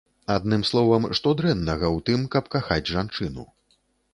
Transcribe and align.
Адным 0.35 0.61
словам, 0.69 1.03
што 1.19 1.33
дрэннага 1.41 1.87
ў 1.91 1.99
тым, 2.09 2.25
каб 2.37 2.43
кахаць 2.57 2.91
жанчыну? 2.97 3.43